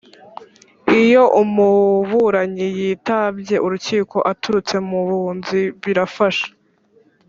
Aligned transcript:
Iyo 1.01 1.23
umuburanyi 1.41 2.67
yitabye 2.79 3.55
urukiko 3.65 4.17
aturutse 4.31 4.75
mu 4.89 4.99
bunzi 5.09 5.59
birafasha 5.83 6.47